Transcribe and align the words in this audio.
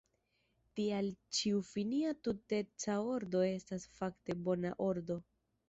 Tial 0.79 1.09
ĉiu 1.39 1.59
finia 1.67 2.15
tuteca 2.29 2.97
ordo 3.13 3.45
estas 3.53 3.89
fakte 4.01 4.41
bona 4.51 4.77
ordo. 4.91 5.23